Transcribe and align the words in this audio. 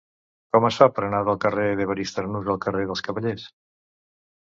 Com 0.55 0.65
es 0.69 0.79
fa 0.81 0.87
per 0.95 1.03
anar 1.09 1.19
del 1.27 1.37
carrer 1.45 1.67
d'Evarist 1.81 2.19
Arnús 2.25 2.53
al 2.57 2.61
carrer 2.67 2.89
dels 2.91 3.09
Cavallers? 3.11 3.51